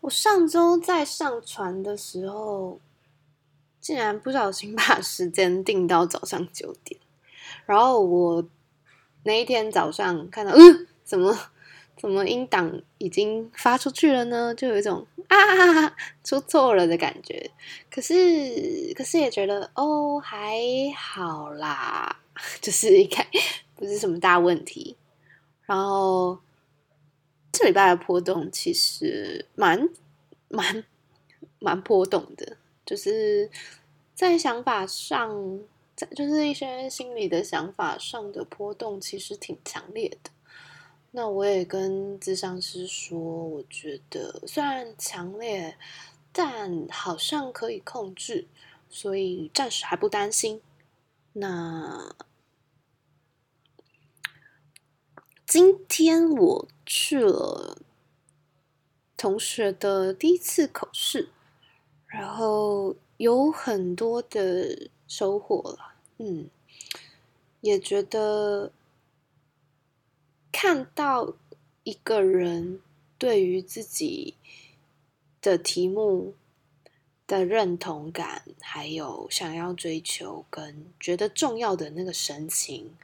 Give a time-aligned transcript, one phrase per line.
[0.00, 2.80] 我上周在上传的时候，
[3.80, 6.98] 竟然不小心 把时间定到早上九点，
[7.66, 8.44] 然后我
[9.24, 11.36] 那一天早上看到，嗯，怎么
[11.96, 14.54] 怎么音档已经发出去了呢？
[14.54, 15.36] 就有一种啊
[16.22, 17.50] 出错了的感觉。
[17.90, 18.14] 可是
[18.96, 20.56] 可是也觉得哦还
[20.96, 22.20] 好啦，
[22.62, 23.26] 就是应该
[23.74, 24.96] 不是什么大问题。
[25.66, 26.38] 然后。
[27.58, 29.88] 这礼拜的波动其实蛮
[30.46, 30.84] 蛮
[31.58, 33.50] 蛮波动的，就是
[34.14, 35.58] 在想法上，
[35.96, 40.30] 在就是一些心理的想法上的波动，其实挺强烈的。
[41.10, 45.76] 那我也跟智商师说，我觉得虽然强烈，
[46.30, 48.46] 但好像可以控制，
[48.88, 50.62] 所以暂时还不担心。
[51.32, 52.14] 那。
[55.48, 57.78] 今天我去了
[59.16, 61.30] 同学的第一次考试，
[62.06, 65.94] 然后有很多的收获了。
[66.18, 66.50] 嗯，
[67.62, 68.72] 也觉得
[70.52, 71.32] 看到
[71.82, 72.82] 一个人
[73.16, 74.34] 对于自己
[75.40, 76.34] 的题目
[77.26, 82.94] 的认同感，还有想要追求跟觉得重要的那个神情。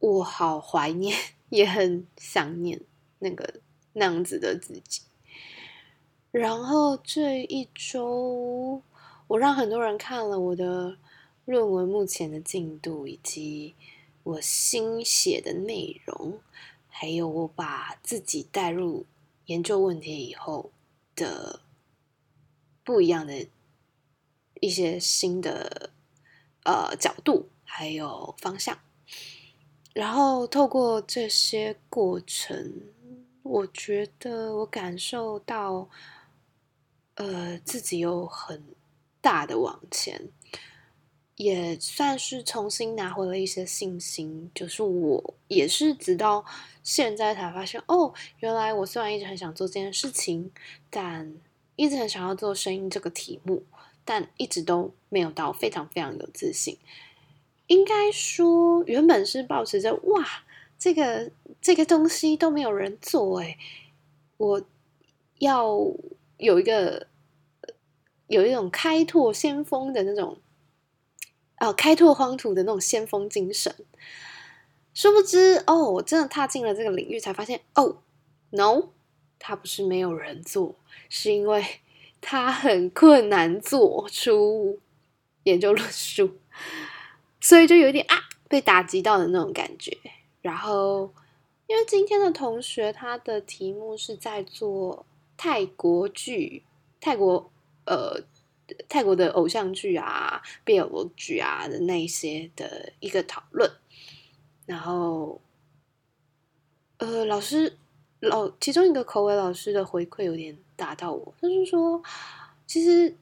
[0.00, 1.16] 我好怀念，
[1.50, 2.80] 也很想念
[3.20, 3.60] 那个
[3.92, 5.02] 那样子的自己。
[6.32, 8.82] 然后这一周，
[9.26, 10.96] 我让很多人看了我的
[11.44, 13.74] 论文目前的进度，以及
[14.22, 16.40] 我新写的内容，
[16.88, 19.06] 还有我把自己带入
[19.46, 20.70] 研究问题以后
[21.16, 21.60] 的
[22.84, 23.46] 不一样的
[24.60, 25.90] 一些新的
[26.64, 28.78] 呃角度，还有方向。
[29.92, 32.72] 然后透过这些过程，
[33.42, 35.88] 我觉得我感受到，
[37.14, 38.62] 呃，自己有很
[39.20, 40.28] 大的往前，
[41.34, 44.50] 也算是重新拿回了一些信心。
[44.54, 46.44] 就是我也是直到
[46.84, 50.52] 现在才发现，哦，原来我虽然一直很想做这件事情，
[50.88, 51.34] 但
[51.74, 53.64] 一直很想要做声音这个题目，
[54.04, 56.78] 但一直都没有到非常非常有自信。
[57.70, 60.26] 应该说，原本是保持着哇，
[60.76, 63.56] 这个这个东西都没有人做哎，
[64.38, 64.62] 我
[65.38, 65.78] 要
[66.38, 67.06] 有一个
[68.26, 70.38] 有一种开拓先锋的那种，
[71.60, 73.72] 哦，开拓荒土的那种先锋精神。
[74.92, 77.98] 殊不知，哦，我真的踏进了这个领域，才发现，哦
[78.50, 78.88] ，no，
[79.38, 80.74] 它不是没有人做，
[81.08, 81.64] 是因为
[82.20, 84.80] 它很困难做出
[85.44, 86.39] 研究论述。
[87.40, 88.16] 所以就有点啊
[88.48, 89.96] 被打击到的那种感觉。
[90.42, 91.12] 然后，
[91.66, 95.06] 因为今天的同学他的题目是在做
[95.36, 96.64] 泰国剧、
[97.00, 97.50] 泰国
[97.86, 98.22] 呃
[98.88, 103.70] 泰国的偶像剧啊、BL 剧啊的那些的一个讨论。
[104.66, 105.40] 然后，
[106.98, 107.76] 呃，老师
[108.20, 112.02] 老其中一个口尾老师的回馈有点打到我，他是说，
[112.66, 113.16] 其实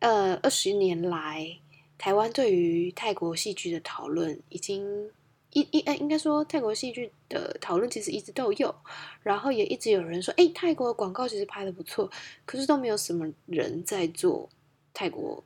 [0.00, 1.58] 呃二十年来。
[1.98, 5.10] 台湾对于泰国戏剧的讨论，已经
[5.52, 8.74] 一一哎，应该说泰国戏剧的讨论其实一直都有，
[9.22, 12.10] 然后也一直有人说，哎，泰国广告其实拍的不错，
[12.44, 14.50] 可是都没有什么人在做
[14.92, 15.42] 泰国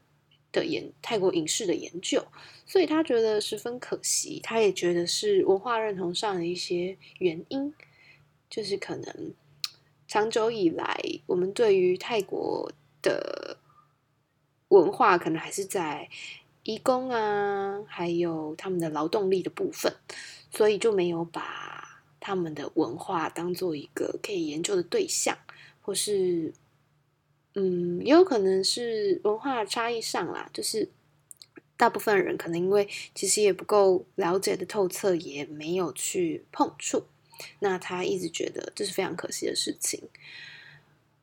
[0.50, 2.27] 的研泰国影视的研究，
[2.66, 7.72] 所以他觉得十分可惜，他也觉得是文化认同上的一些原因，
[8.49, 9.33] 就是可能
[10.09, 13.59] 长久以来我们对于泰国的
[14.71, 16.09] 文化可能还是在。
[16.73, 19.93] 义工啊，还有他们的劳动力的部分，
[20.51, 25.37] 所以就没有把他们的文化当做一个可以研究的对象，
[25.83, 26.53] 或是，
[27.55, 30.89] 嗯，也有可能是文化差异上啦，就是
[31.77, 37.05] 大部分人可能因为其实也不够了解的透彻，也没有去碰触，
[37.61, 40.09] 那他一直觉得这是非常可惜的事情。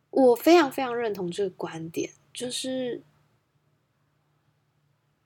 [0.10, 3.02] 我非常非常认同这个观点，就是。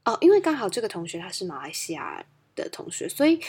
[0.03, 2.25] 哦，因为刚好这个同学他是马来西亚
[2.55, 3.39] 的同学，所以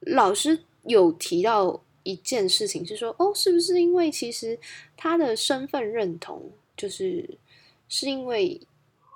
[0.00, 4.58] 老师有提到一件事情，是说哦，是不是因为其实
[4.96, 7.38] 他的身份认同就是
[7.88, 8.60] 是因为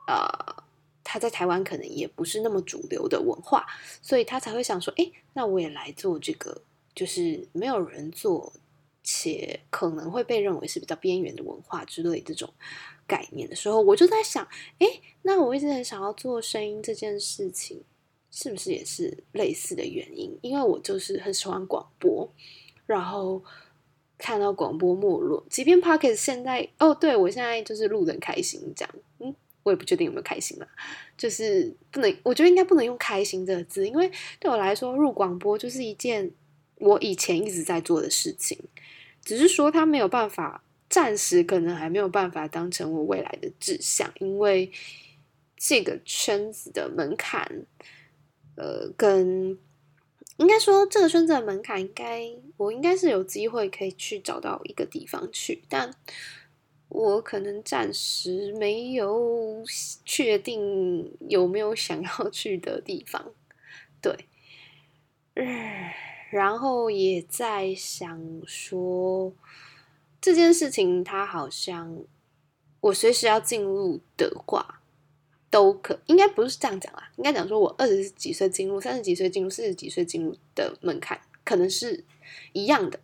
[0.08, 0.64] 呃
[1.04, 3.64] 他在台湾可能也不是那么主流的文化，
[4.02, 6.62] 所以他才会想说，哎，那我也来做这个，
[6.94, 8.52] 就是没有人做
[9.04, 12.52] 且可能会被认为是比较边缘的文化之类这种。
[13.06, 14.46] 概念的时候，我就在想，
[14.78, 14.86] 哎，
[15.22, 17.82] 那我一直很想要做声音这件事情，
[18.30, 20.38] 是不是也是类似的原因？
[20.42, 22.30] 因为我就是很喜欢广播，
[22.86, 23.42] 然后
[24.18, 30.68] 看到广播没落，即便 Pocket 现在哦，对我现在就是录的很开心，这样，嗯，我也不确定有没有开心啦，
[31.16, 36.30] 就是不能，我觉得应该不能用开心这个字，因为对我来说，录广播就是一件
[36.78, 38.58] 我以前一直在做的事情，
[39.24, 40.62] 只是说他没有办法，
[40.96, 44.72] 暂时可能还没有办法当成我未来的志向，因为
[45.54, 47.66] 这个圈子的门槛，
[48.56, 49.58] 呃，跟。
[50.38, 55.90] 应该说，这个圈子的门槛，应该我应该是有机会可以去找到一个地方去，但
[56.88, 59.62] 我可能暂时没有
[60.02, 63.32] 确定有没有想要去的地方。
[64.00, 64.14] 对，
[66.30, 69.32] 然后也在想说
[70.34, 72.02] 这件事情，它好像
[72.80, 74.82] 我随时要进入的话。
[75.48, 82.04] 都可应该不是这样讲啦，应该讲说我二十几岁进入，三十几岁进入，四十几岁进入的门槛可能是
[82.52, 82.98] 一样的。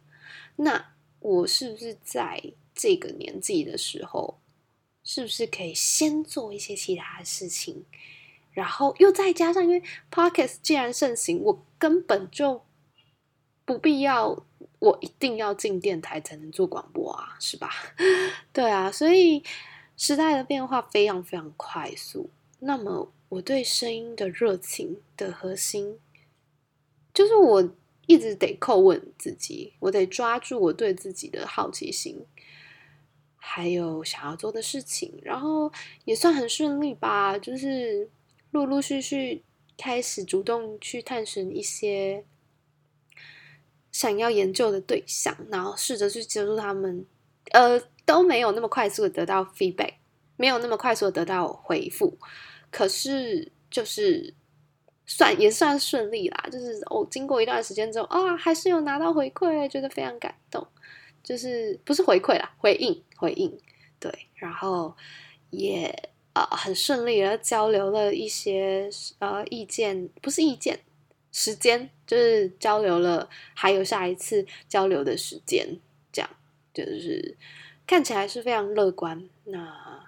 [0.56, 4.38] 那我是不是在这个年纪的时候，
[5.04, 7.84] 是不是可以先做一些其他的事情，
[8.50, 12.62] 然后又再加上，因为 Pockets 既然盛行，我根本就
[13.64, 14.44] 不必要，
[14.82, 17.70] 我一定要进电台才能做广播啊，是吧？
[18.52, 19.44] 对啊，所以
[19.96, 22.30] 时代的变化非常非常快速。
[22.58, 26.00] 那么，我对声音的热情的核心，
[27.14, 27.72] 就是我
[28.08, 32.26] 一直得叩问自己，我得抓住我对自己的好奇心，
[33.36, 35.70] 还有想要做的事情，然后
[36.04, 37.38] 也算很顺利吧。
[37.38, 38.10] 就是
[38.50, 39.44] 陆陆续续
[39.76, 42.24] 开始主动去探寻一些
[43.92, 47.06] 想要研究的对象，然后试着去接触他们，
[47.52, 49.94] 呃，都没有那么快速的得到 feedback，
[50.36, 52.18] 没有那么快速的得到回复。
[52.70, 54.34] 可是，就是
[55.06, 56.48] 算也算顺利啦。
[56.50, 60.66] 就是哦，经过一段时间之后啊，还是有拿到回馈，觉得非常感动。
[61.22, 63.56] 就是不是回馈啦，回应回应。
[64.00, 64.96] 对，然后
[65.50, 68.90] 也啊很顺利的交流了一些
[69.20, 70.80] 呃意见，不是意见，
[71.32, 75.80] 时间就是交流了，还有下一次交流的时间，
[76.12, 76.30] 这样
[76.72, 77.36] 就是
[77.84, 79.28] 看起来是非常乐观。
[79.44, 80.00] 那。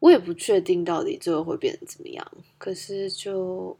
[0.00, 2.26] 我也不确定到底最后会变成怎么样，
[2.56, 3.78] 可是就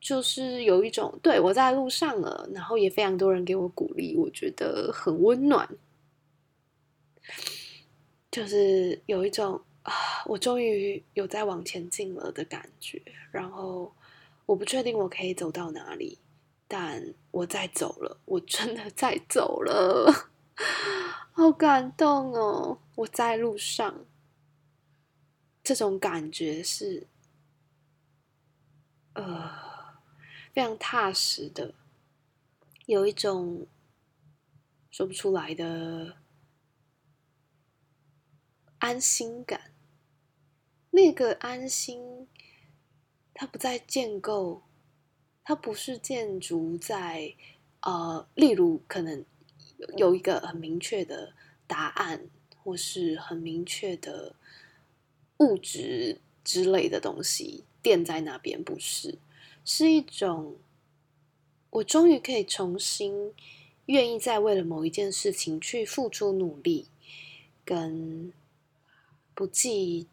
[0.00, 5.68] 就是有一种对我在路上了，然后也非常多人给我鼓励，我觉得很温暖，
[8.32, 9.92] 就是有一种啊，
[10.26, 13.00] 我终于有在往前进了的感觉。
[13.30, 13.92] 然后
[14.52, 16.18] 我不确定我可以走到哪里，
[16.68, 20.30] 但我在走了，我真的在走了，
[21.32, 22.78] 好感动哦！
[22.96, 24.04] 我在路上。
[25.64, 27.06] 这种感觉是，
[29.14, 29.50] 呃，
[30.52, 31.74] 非常踏实的，
[32.84, 33.66] 有一种
[34.90, 36.18] 说不出来的
[38.80, 39.72] 安心感。
[40.90, 42.28] 那个安心，
[43.34, 44.62] 它不在建构，
[45.44, 47.34] 它不是建筑在，
[47.80, 49.24] 呃，例如可能
[49.96, 51.32] 有一个很明确的
[51.66, 52.28] 答案，
[52.62, 54.34] 或是很明确的。
[55.38, 59.18] 物质之类的东西垫在那边，不是，
[59.64, 60.54] 是一种
[61.70, 63.32] 我终于可以重新
[63.86, 66.86] 愿意再为了某一件事情去付出努力，
[67.64, 68.32] 跟
[69.34, 70.06] 不计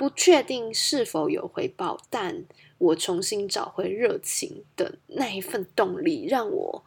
[0.00, 2.46] 不确定是否有回报，但
[2.78, 6.82] 我重新找回热情的那一份动力，让我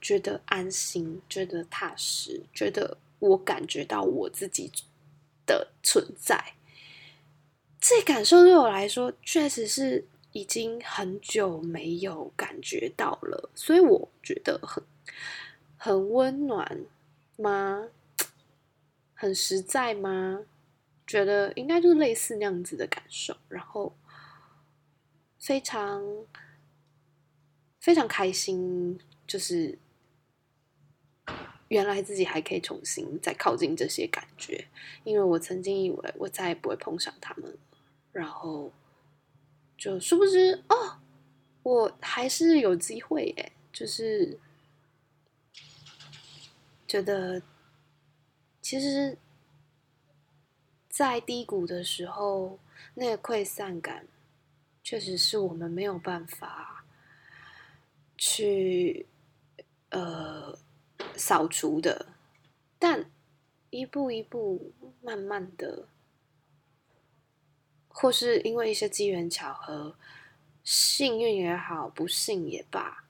[0.00, 4.72] 觉得安心，觉得踏实，觉得我感觉到我自己
[5.44, 6.54] 的存在。
[7.78, 14.82] 这感受对我来说，确实是已经很久没有感觉到了，所以我觉得很
[15.76, 16.86] 很温暖
[17.36, 17.88] 吗？
[19.12, 20.46] 很实在吗？
[21.06, 23.96] 觉得应该就是类似那样子的感受，然后
[25.38, 26.02] 非常
[27.80, 29.78] 非常开心，就是
[31.68, 34.68] 原来自己还可以重新再靠近这些感觉，
[35.04, 37.58] 因为我曾经以为我再也不会碰上他们了。
[38.12, 38.72] 然后
[39.76, 41.00] 就殊不知哦，
[41.64, 43.52] 我还是有机会耶！
[43.72, 44.38] 就是
[46.86, 47.42] 觉得，
[48.62, 49.18] 其实，
[50.94, 52.56] 在低谷的时候，
[52.94, 54.06] 那个溃散感，
[54.80, 56.84] 确实是我们没有办法
[58.16, 59.04] 去
[59.88, 60.56] 呃
[61.16, 62.06] 扫除的。
[62.78, 63.10] 但
[63.70, 64.72] 一步一步，
[65.02, 65.88] 慢慢的。
[67.88, 69.96] 或是因为一些机缘巧合，
[70.62, 73.02] 幸运也好，不幸也罢，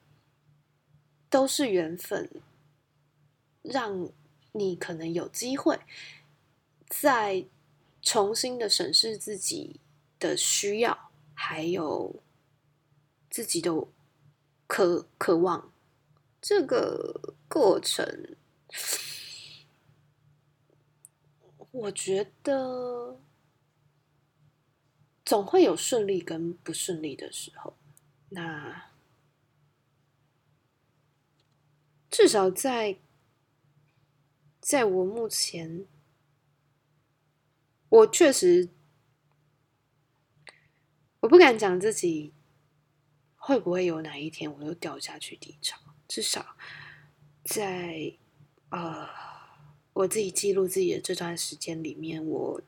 [1.29, 2.27] 都是缘分。
[3.61, 4.09] 让
[4.53, 5.79] 你可能有机会
[6.87, 7.45] 再
[8.05, 9.81] 重新的审视自己
[10.19, 12.23] 的需要，还有
[13.29, 13.71] 自己的
[14.67, 15.73] 渴渴望。
[16.39, 18.37] 这个过程，
[21.71, 23.19] 我觉得
[25.25, 27.75] 总会有顺利跟不顺利的时候。
[28.29, 28.91] 那
[32.11, 32.99] 至少在
[34.61, 35.87] 在我目前，
[37.95, 38.67] 我确实
[41.21, 42.33] 我不敢讲自己
[43.37, 45.79] 会不会有哪一天我又掉下去低潮。
[46.07, 46.57] 至少
[47.45, 48.13] 在
[48.69, 49.07] 呃，
[49.93, 52.61] 我自己记录自己的这段时间里面，我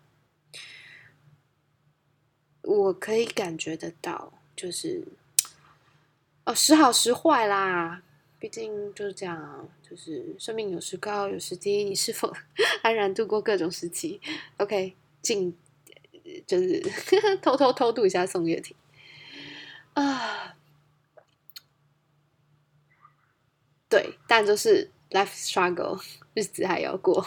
[2.61, 5.05] 我可以感觉得到，就是
[6.45, 8.01] 哦，时好时坏啦。
[8.39, 11.83] 毕竟就是这样，就是生命有时高有时低。
[11.83, 12.31] 你是否
[12.81, 14.21] 安然度过各种时期
[14.57, 15.57] ？OK，进
[16.45, 16.81] 就是
[17.41, 18.75] 偷偷偷渡一下宋岳庭
[19.93, 20.55] 啊。
[23.89, 26.01] 对，但就是 life struggle，
[26.33, 27.25] 日子还要过。